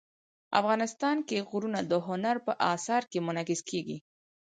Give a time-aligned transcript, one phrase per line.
[0.59, 3.97] افغانستان کې غرونه د هنر په اثار کې منعکس کېږي.